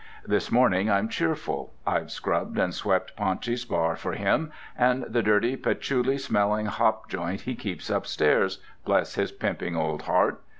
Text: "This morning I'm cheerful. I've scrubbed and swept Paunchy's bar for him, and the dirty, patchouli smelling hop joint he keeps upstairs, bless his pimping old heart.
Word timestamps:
"This 0.25 0.51
morning 0.51 0.89
I'm 0.89 1.09
cheerful. 1.09 1.75
I've 1.85 2.09
scrubbed 2.09 2.57
and 2.57 2.73
swept 2.73 3.15
Paunchy's 3.15 3.65
bar 3.65 3.95
for 3.95 4.13
him, 4.13 4.51
and 4.75 5.03
the 5.03 5.21
dirty, 5.21 5.55
patchouli 5.55 6.17
smelling 6.17 6.65
hop 6.65 7.07
joint 7.07 7.41
he 7.41 7.53
keeps 7.53 7.87
upstairs, 7.91 8.57
bless 8.83 9.13
his 9.13 9.31
pimping 9.31 9.75
old 9.75 10.01
heart. 10.01 10.41